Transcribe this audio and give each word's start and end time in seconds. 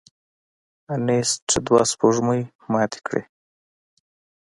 انیسټ 0.93 1.47
دوه 1.67 1.81
سپوږمۍ 1.91 2.41
ماتې 2.71 2.99
کړې. 3.07 3.23